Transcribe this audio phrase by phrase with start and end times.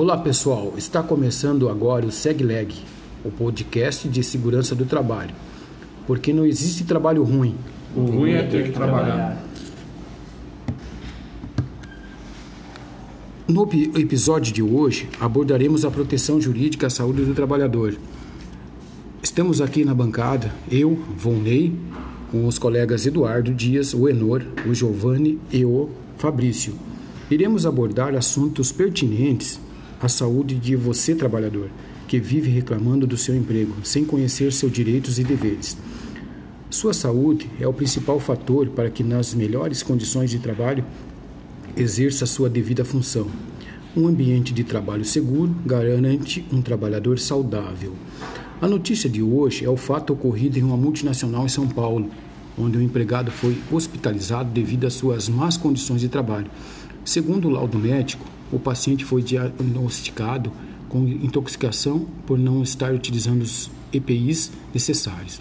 [0.00, 2.72] Olá pessoal, está começando agora o SegLeg,
[3.24, 5.34] o podcast de segurança do trabalho.
[6.06, 7.56] Porque não existe trabalho ruim.
[7.96, 9.42] O ruim é ter que trabalhar.
[13.48, 17.96] No episódio de hoje abordaremos a proteção jurídica à saúde do trabalhador.
[19.20, 21.76] Estamos aqui na bancada, eu, Volney,
[22.30, 26.72] com os colegas Eduardo Dias, o Enor, o Giovanni e o Fabrício.
[27.28, 29.58] Iremos abordar assuntos pertinentes
[30.00, 31.68] à saúde de você, trabalhador,
[32.06, 35.76] que vive reclamando do seu emprego, sem conhecer seus direitos e deveres.
[36.70, 40.84] Sua saúde é o principal fator para que, nas melhores condições de trabalho,
[41.76, 43.26] exerça sua devida função.
[43.96, 47.94] Um ambiente de trabalho seguro garante um trabalhador saudável.
[48.60, 52.10] A notícia de hoje é o fato ocorrido em uma multinacional em São Paulo,
[52.58, 56.50] onde o empregado foi hospitalizado devido às suas más condições de trabalho.
[57.04, 60.52] Segundo o laudo médico, o paciente foi diagnosticado
[60.88, 65.40] com intoxicação por não estar utilizando os EPIs necessários.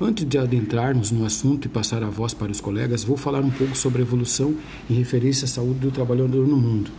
[0.00, 3.50] Antes de adentrarmos no assunto e passar a voz para os colegas, vou falar um
[3.50, 4.54] pouco sobre a evolução
[4.90, 6.90] em referência à saúde do trabalhador no mundo.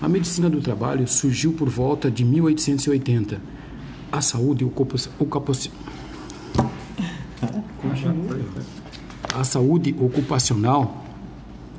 [0.00, 3.52] A medicina do trabalho surgiu por volta de 1880
[4.12, 4.96] a saúde ocupa,
[9.34, 11.01] a saúde ocupacional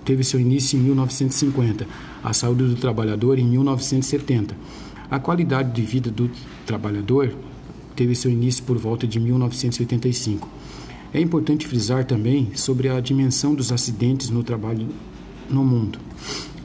[0.04, 1.88] teve seu início em 1950,
[2.24, 4.56] a saúde do trabalhador em 1970.
[5.10, 6.30] A qualidade de vida do
[6.66, 7.36] trabalhador
[7.96, 10.48] teve seu início por volta de 1985.
[11.14, 14.88] É importante frisar também sobre a dimensão dos acidentes no trabalho
[15.50, 16.00] no mundo.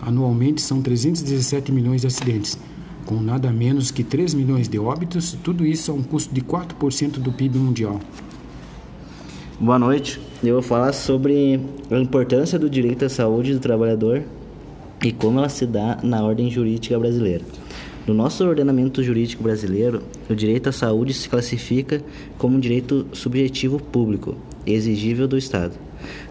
[0.00, 2.58] Anualmente são 317 milhões de acidentes,
[3.04, 7.18] com nada menos que 3 milhões de óbitos, tudo isso a um custo de 4%
[7.18, 8.00] do PIB mundial.
[9.60, 10.20] Boa noite.
[10.40, 11.58] Eu vou falar sobre
[11.90, 14.22] a importância do direito à saúde do trabalhador
[15.04, 17.44] e como ela se dá na ordem jurídica brasileira.
[18.06, 22.00] No nosso ordenamento jurídico brasileiro, o direito à saúde se classifica
[22.38, 25.72] como um direito subjetivo público, exigível do Estado.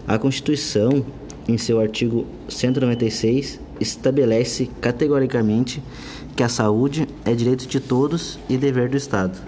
[0.06, 1.04] A Constituição,
[1.46, 5.82] em seu artigo 196, estabelece categoricamente
[6.34, 9.38] que a saúde é direito de todos e dever do Estado.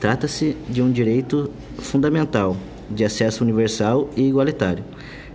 [0.00, 2.56] Trata-se de um direito fundamental,
[2.90, 4.84] de acesso universal e igualitário.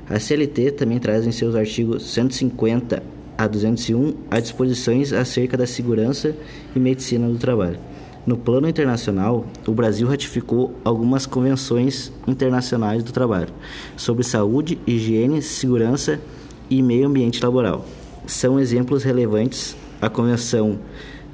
[0.09, 3.01] A CLT também traz em seus artigos 150
[3.37, 6.35] a 201 as disposições acerca da segurança
[6.75, 7.79] e medicina do trabalho.
[8.25, 13.53] No plano internacional, o Brasil ratificou algumas convenções internacionais do trabalho
[13.95, 16.19] sobre saúde, higiene, segurança
[16.69, 17.85] e meio ambiente laboral.
[18.25, 20.79] São exemplos relevantes a Convenção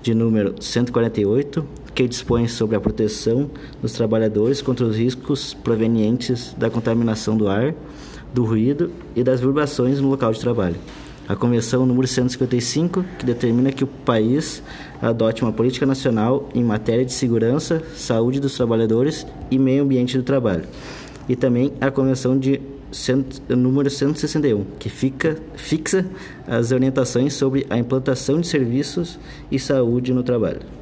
[0.02, 3.50] de número 148, que dispõe sobre a proteção
[3.82, 7.74] dos trabalhadores contra os riscos provenientes da contaminação do ar,
[8.34, 10.78] do ruído e das vibrações no local de trabalho.
[11.28, 14.62] A Convenção número 155, que determina que o país
[15.02, 20.24] adote uma política nacional em matéria de segurança, saúde dos trabalhadores e meio ambiente do
[20.24, 20.64] trabalho.
[21.30, 22.60] E também a Convenção de
[22.92, 26.06] cento, número 161, que fica, fixa
[26.46, 29.18] as orientações sobre a implantação de serviços
[29.50, 30.81] e saúde no trabalho.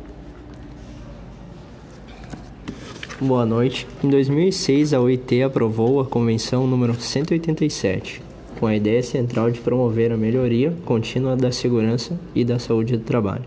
[3.21, 3.85] Boa noite.
[4.01, 8.21] Em 2006, a OIT aprovou a Convenção número 187,
[8.57, 13.03] com a ideia central de promover a melhoria contínua da segurança e da saúde do
[13.03, 13.43] trabalho.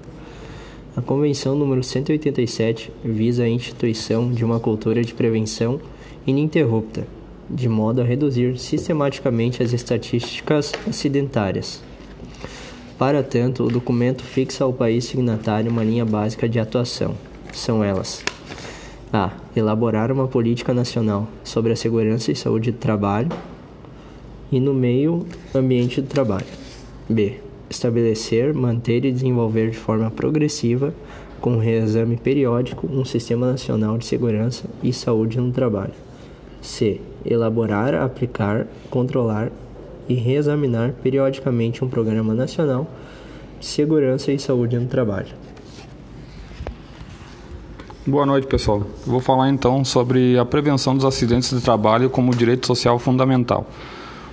[0.94, 5.80] A Convenção número 187 visa a instituição de uma cultura de prevenção
[6.26, 7.06] ininterrupta
[7.48, 11.82] de modo a reduzir sistematicamente as estatísticas acidentárias.
[12.98, 17.14] Para tanto, o documento fixa ao país signatário uma linha básica de atuação.
[17.52, 18.22] São elas:
[19.12, 19.32] a.
[19.54, 23.28] Elaborar uma política nacional sobre a segurança e saúde do trabalho
[24.50, 26.46] e no meio ambiente do trabalho.
[27.08, 27.36] B.
[27.68, 30.94] Estabelecer, manter e desenvolver de forma progressiva,
[31.40, 35.94] com reexame periódico, um sistema nacional de segurança e saúde no trabalho.
[36.60, 39.50] C elaborar, aplicar, controlar
[40.08, 42.88] e reexaminar periodicamente um programa nacional
[43.60, 45.34] de segurança e saúde no trabalho.
[48.04, 48.82] Boa noite, pessoal.
[49.06, 53.64] vou falar então sobre a prevenção dos acidentes de trabalho como direito social fundamental.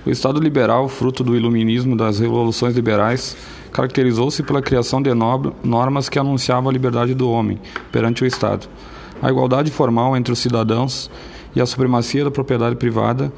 [0.04, 3.36] O Estado liberal, fruto do iluminismo das revoluções liberais,
[3.70, 7.60] caracterizou-se pela criação de normas que anunciavam a liberdade do homem
[7.92, 8.66] perante o Estado,
[9.22, 11.08] a igualdade formal entre os cidadãos
[11.54, 13.32] e a supremacia da propriedade privada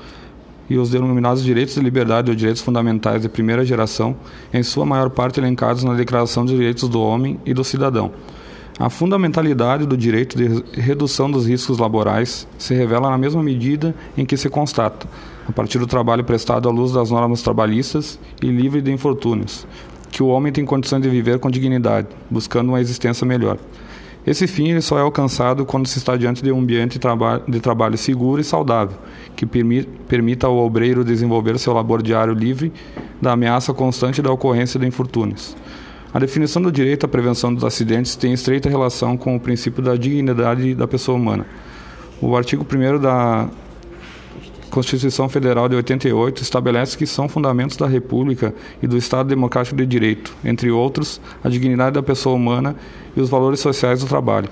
[0.67, 4.17] e os denominados direitos de liberdade ou direitos fundamentais de primeira geração,
[4.51, 8.13] em sua maior parte elencados na Declaração dos Direitos do Homem e do Cidadão.
[8.83, 14.27] A fundamentalidade do direito de redução dos riscos laborais se revela na mesma medida em
[14.27, 15.07] que se constata,
[15.49, 19.69] a partir do trabalho prestado à luz das normas trabalhistas e livre de infortúnios,
[20.11, 23.57] que o homem tem condições de viver com dignidade, buscando uma existência melhor.
[24.27, 27.41] Esse fim ele só é alcançado quando se está diante de um ambiente de, traba
[27.47, 28.99] de trabalho seguro e saudável,
[29.37, 32.73] que permi permita ao obreiro desenvolver seu labor diário livre
[33.21, 35.55] da ameaça constante da ocorrência de infortúnios.
[36.15, 39.97] A definição do direito à prevenção dos acidentes tem estreita relação com o princípio da
[39.97, 41.47] dignidade da pessoa humana.
[42.21, 43.49] O artigo 1 da
[44.71, 49.87] Constituição Federal de 88 estabelece que são fundamentos da República e do Estado Democrático de
[49.87, 52.77] Direito, entre outros, a dignidade da pessoa humana
[53.17, 54.51] e os valores sociais do trabalho.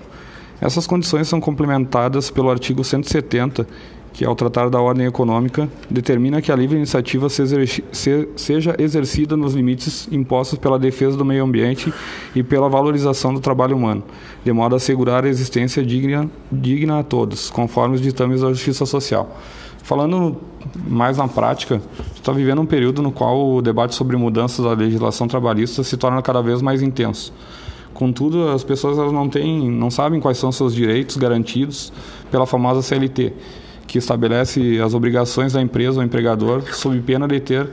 [0.63, 3.67] Essas condições são complementadas pelo artigo 170,
[4.13, 10.09] que, ao tratar da ordem econômica, determina que a livre iniciativa seja exercida nos limites
[10.11, 11.93] impostos pela defesa do meio ambiente
[12.35, 14.03] e pela valorização do trabalho humano,
[14.45, 18.85] de modo a assegurar a existência digna, digna a todos, conforme os ditames da Justiça
[18.85, 19.39] Social.
[19.83, 20.37] Falando
[20.87, 21.81] mais na prática,
[22.15, 26.21] está vivendo um período no qual o debate sobre mudanças da legislação trabalhista se torna
[26.21, 27.33] cada vez mais intenso.
[27.95, 31.93] Contudo, as pessoas não têm, não sabem quais são seus direitos garantidos
[32.31, 33.33] pela famosa CLT,
[33.91, 37.69] que estabelece as obrigações da empresa ou empregador sob pena de ter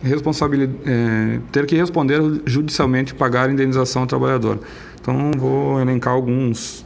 [0.00, 4.60] responsabilidade, é, ter que responder judicialmente pagar indenização ao trabalhador.
[5.00, 6.84] Então, vou elencar alguns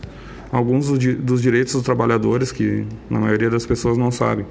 [0.50, 4.46] alguns dos direitos dos trabalhadores que na maioria das pessoas não sabem.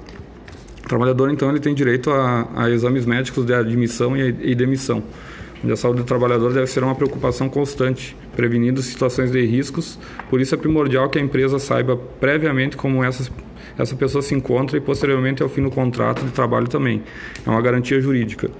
[0.84, 5.02] O trabalhador, então, ele tem direito a, a exames médicos de admissão e, e demissão.
[5.62, 9.98] Onde a saúde do trabalhador deve ser uma preocupação constante, prevenindo situações de riscos.
[10.28, 13.30] Por isso é primordial que a empresa saiba previamente como essa,
[13.78, 17.02] essa pessoa se encontra e posteriormente ao fim do contrato de trabalho também.
[17.46, 18.50] É uma garantia jurídica.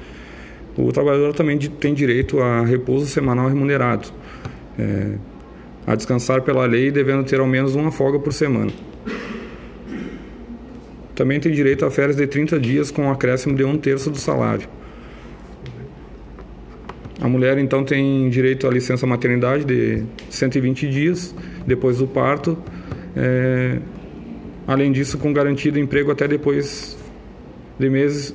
[0.77, 4.09] O trabalhador também tem direito a repouso semanal remunerado.
[4.79, 5.17] É,
[5.87, 8.71] a descansar pela lei, devendo ter ao menos uma folga por semana.
[11.15, 14.19] Também tem direito a férias de 30 dias com um acréscimo de um terço do
[14.19, 14.69] salário.
[17.23, 21.33] A mulher então tem direito à licença maternidade de 120 dias
[21.65, 22.59] depois do parto.
[23.15, 23.79] É,
[24.67, 26.99] além disso, com garantido emprego até depois
[27.79, 28.35] de meses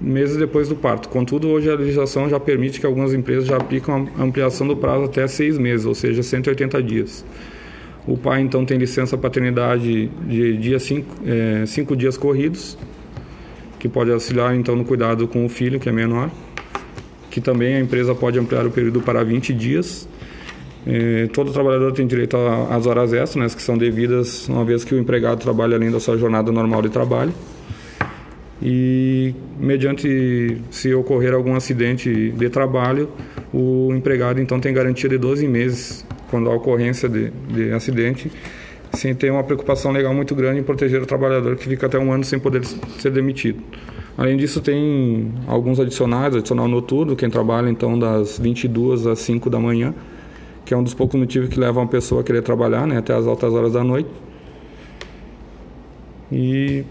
[0.00, 1.08] meses depois do parto.
[1.08, 5.04] Contudo, hoje a legislação já permite que algumas empresas já aplicam a ampliação do prazo
[5.04, 7.24] até seis meses, ou seja, 180 dias.
[8.06, 12.76] O pai, então, tem licença paternidade de dia cinco, é, cinco dias corridos,
[13.78, 16.30] que pode auxiliar, então, no cuidado com o filho, que é menor,
[17.32, 20.06] que também a empresa pode ampliar o período para 20 dias.
[20.86, 22.36] É, todo trabalhador tem direito
[22.70, 25.98] às horas extras, né, que são devidas uma vez que o empregado trabalha além da
[25.98, 27.32] sua jornada normal de trabalho
[28.62, 33.08] e mediante se ocorrer algum acidente de trabalho,
[33.52, 38.30] o empregado então tem garantia de 12 meses quando há ocorrência de, de acidente,
[38.92, 42.12] sem ter uma preocupação legal muito grande em proteger o trabalhador que fica até um
[42.12, 43.60] ano sem poder ser demitido.
[44.16, 49.58] Além disso, tem alguns adicionais, adicional noturno, quem trabalha então das 22 às 5 da
[49.58, 49.94] manhã,
[50.64, 53.14] que é um dos poucos motivos que levam a pessoa a querer trabalhar, né, até
[53.14, 54.10] as altas horas da noite.
[56.30, 56.84] E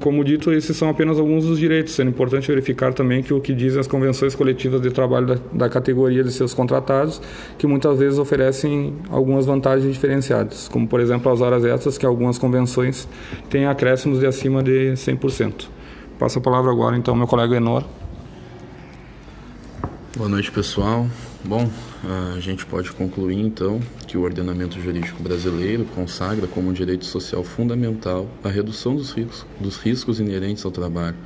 [0.00, 3.52] como dito, esses são apenas alguns dos direitos, sendo importante verificar também que o que
[3.52, 7.20] dizem as convenções coletivas de trabalho da, da categoria de seus contratados,
[7.58, 12.38] que muitas vezes oferecem algumas vantagens diferenciadas, como por exemplo as horas extras, que algumas
[12.38, 13.06] convenções
[13.50, 15.66] têm acréscimos de acima de 100%.
[16.18, 17.84] Passo a palavra agora então ao meu colega Enor.
[20.16, 21.06] Boa noite, pessoal.
[21.46, 21.68] Bom,
[22.34, 27.44] a gente pode concluir então que o ordenamento jurídico brasileiro consagra como um direito social
[27.44, 31.16] fundamental a redução dos riscos, dos riscos inerentes ao trabalho,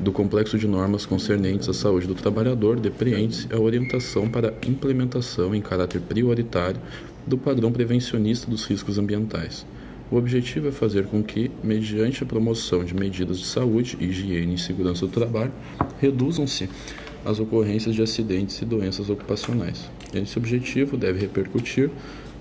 [0.00, 5.60] do complexo de normas concernentes à saúde do trabalhador, depreende-se a orientação para implementação em
[5.60, 6.80] caráter prioritário
[7.26, 9.66] do padrão prevencionista dos riscos ambientais.
[10.10, 14.58] O objetivo é fazer com que, mediante a promoção de medidas de saúde, higiene e
[14.58, 15.52] segurança do trabalho,
[16.00, 16.70] reduzam-se
[17.24, 19.90] as ocorrências de acidentes e doenças ocupacionais.
[20.12, 21.90] Esse objetivo deve repercutir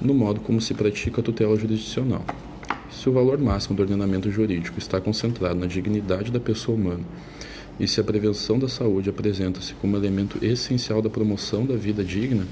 [0.01, 2.23] no modo como se pratica a tutela jurisdicional.
[2.91, 7.03] Se o valor máximo do ordenamento jurídico está concentrado na dignidade da pessoa humana
[7.79, 12.45] e se a prevenção da saúde apresenta-se como elemento essencial da promoção da vida digna,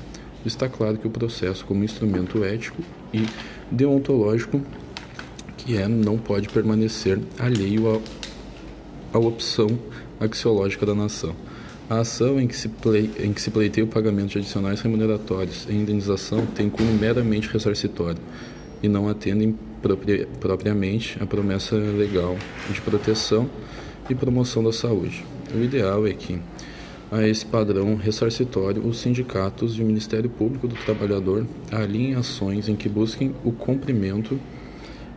[0.46, 2.82] está claro que o processo, como instrumento ético
[3.14, 3.26] e
[3.72, 4.62] deontológico
[5.58, 9.68] que é, não pode permanecer alheio à, à opção
[10.20, 11.36] axiológica da nação.
[11.88, 15.68] A ação em que, se play, em que se pleiteia o pagamento de adicionais remuneratórios
[15.70, 18.18] e indenização tem cunho meramente ressarcitório
[18.82, 22.36] e não atendem propria, propriamente à promessa legal
[22.74, 23.48] de proteção
[24.10, 25.24] e promoção da saúde.
[25.54, 26.40] O ideal é que,
[27.12, 32.76] a esse padrão ressarcitório, os sindicatos e o Ministério Público do Trabalhador alinhem ações em
[32.76, 34.40] que busquem o cumprimento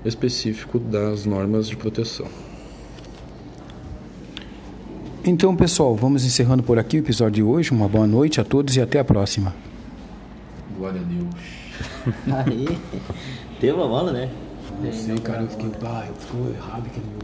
[0.05, 2.29] específico das normas de proteção.
[5.25, 7.71] Então, pessoal, vamos encerrando por aqui o episódio de hoje.
[7.71, 9.55] Uma boa noite a todos e até a próxima.
[10.77, 12.45] Glória a Deus.
[12.47, 12.79] Aí,
[13.61, 14.31] teve uma bola, né?
[14.83, 17.07] Não sei, cara, eu fiquei, bah, eu ficou errado aquele